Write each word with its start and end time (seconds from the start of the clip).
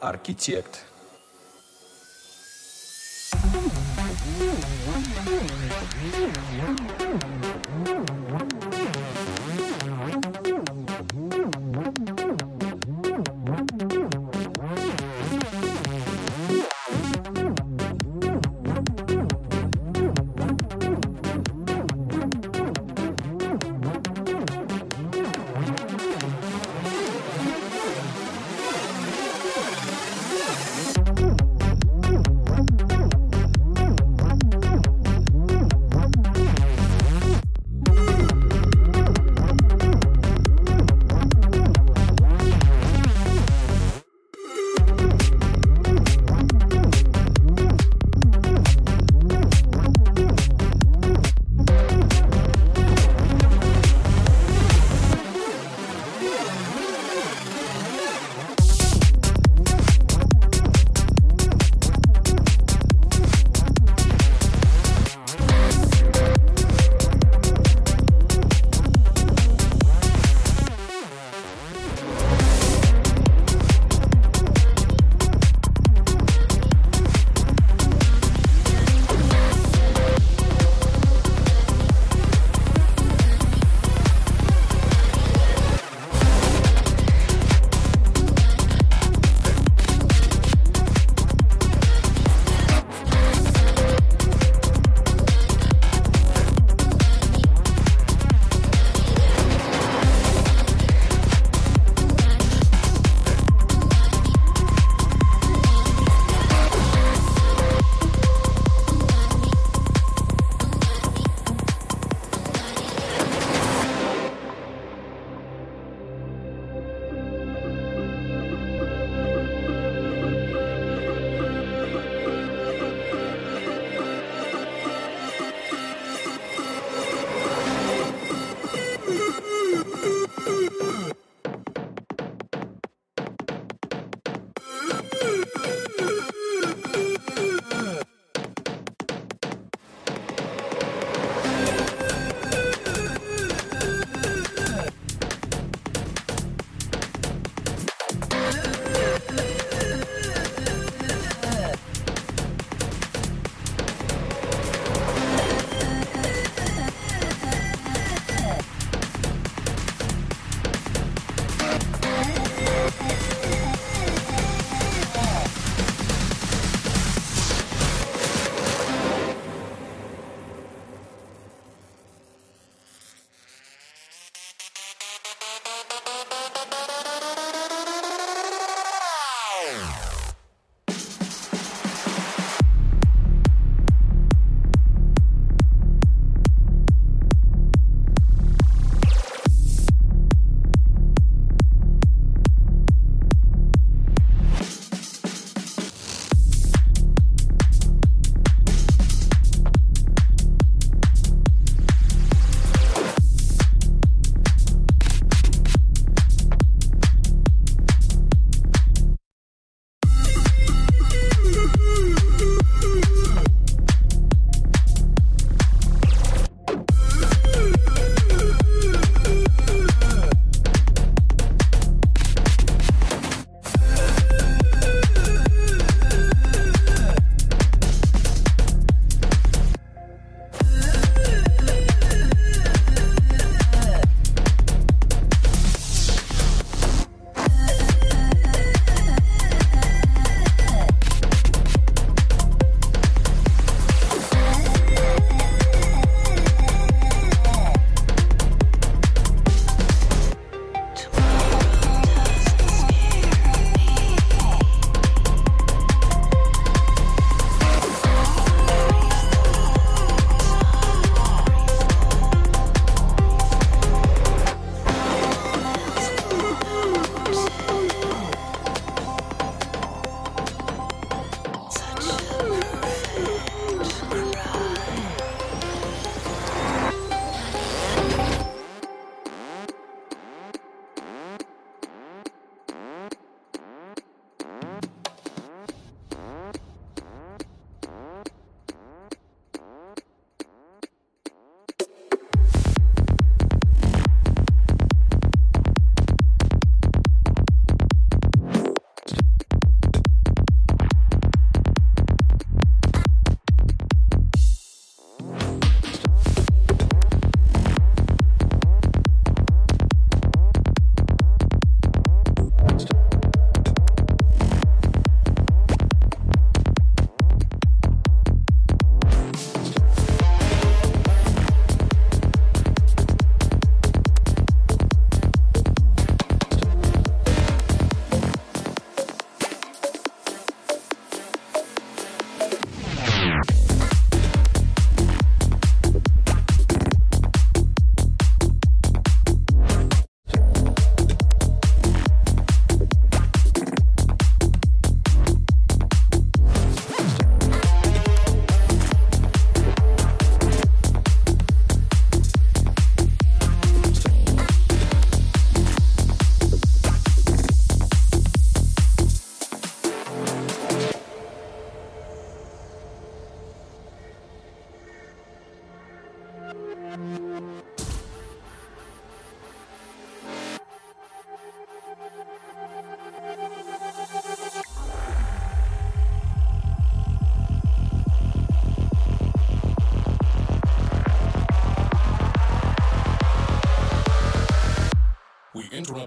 архитект. 0.00 0.84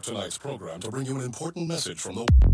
Tonight's 0.04 0.38
program 0.38 0.82
to 0.82 0.92
bring 0.92 1.06
you 1.06 1.18
an 1.18 1.24
important 1.24 1.68
message 1.68 2.00
from 2.00 2.16
the. 2.16 2.53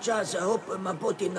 Tylko 0.00 0.20
mi 0.20 0.26
czas 0.26 0.36
hopy 0.36 0.78
ma 0.78 0.94
poti 0.94 1.30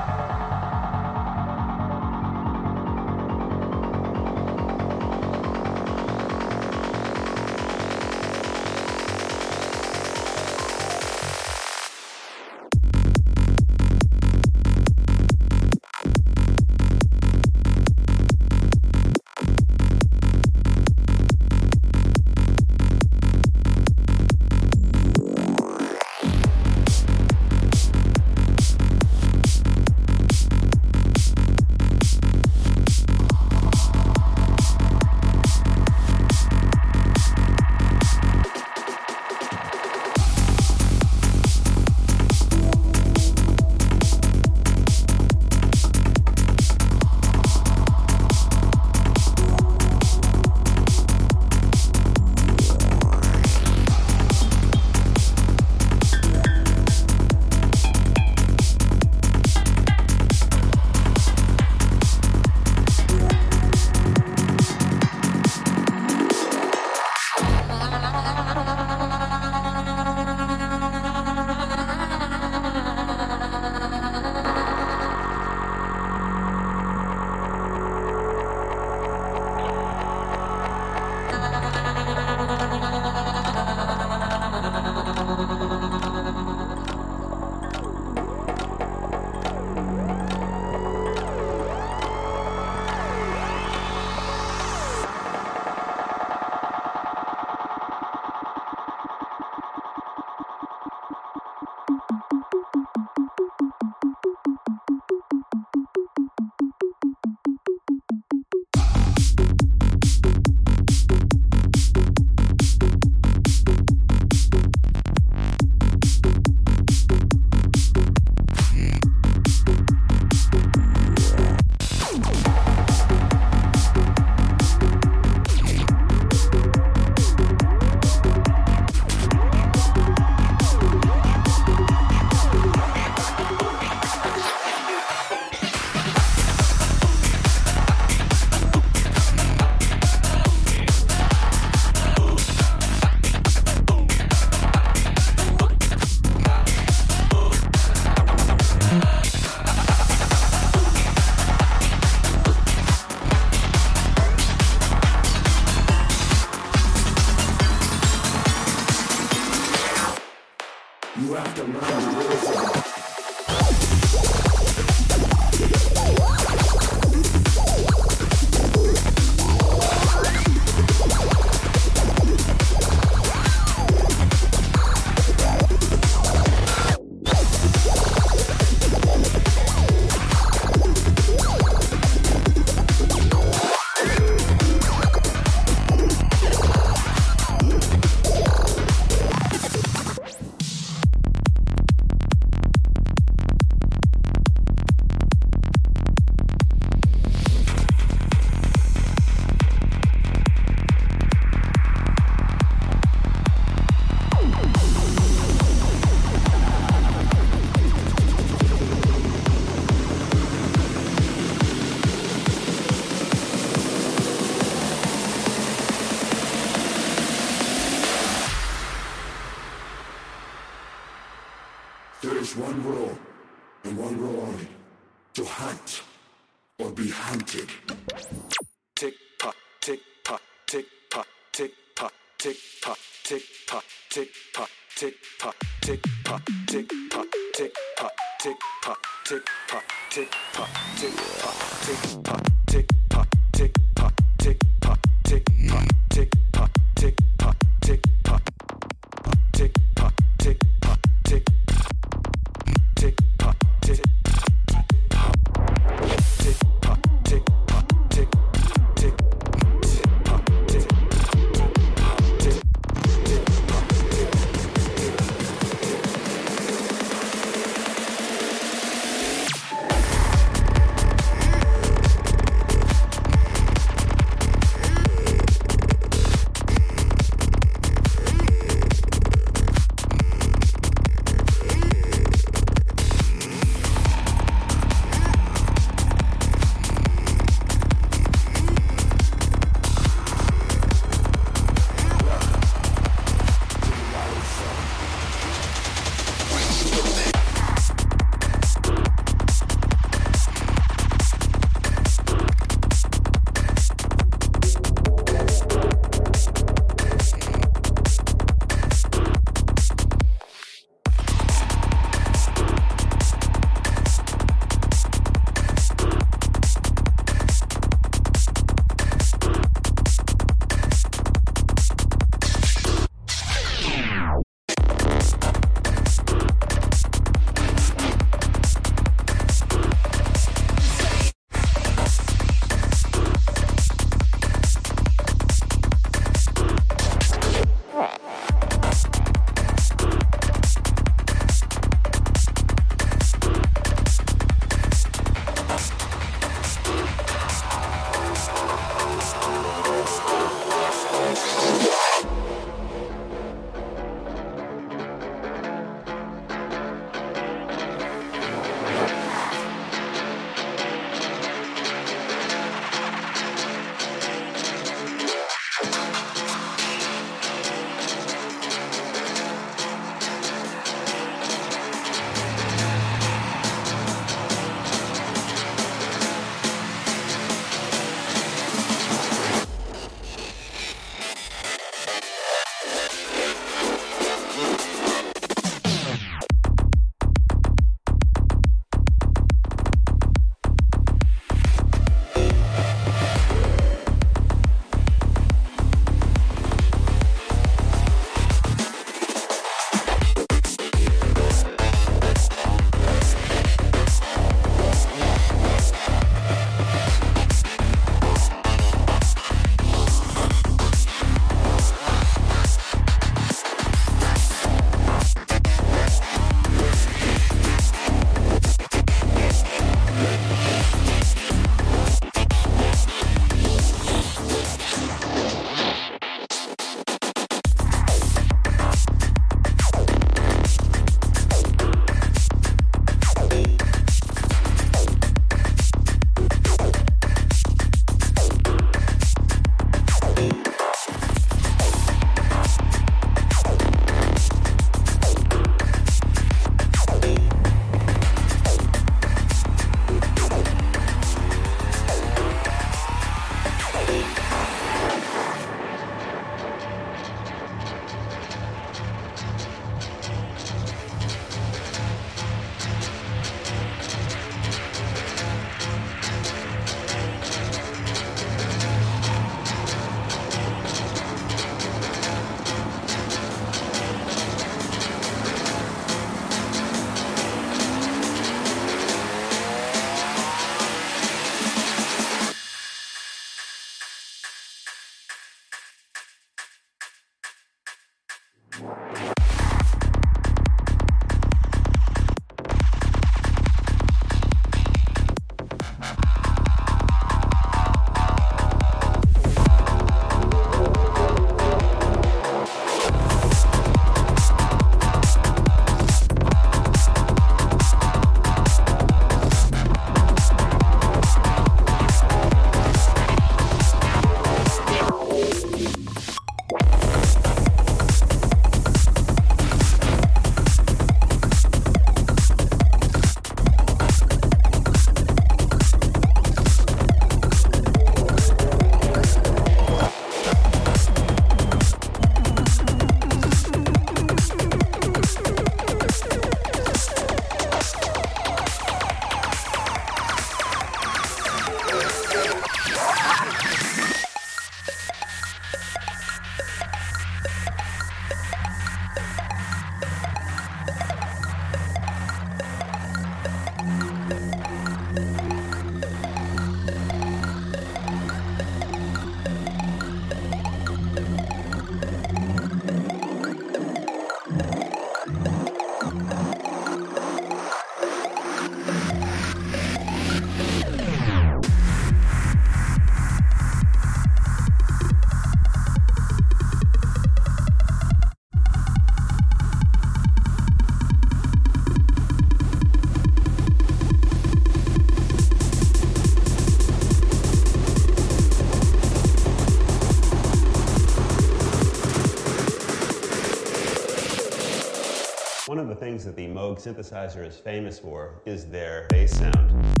synthesizer 596.81 597.45
is 597.45 597.57
famous 597.57 597.99
for 597.99 598.41
is 598.45 598.65
their 598.65 599.05
bass 599.11 599.37
sound. 599.37 600.00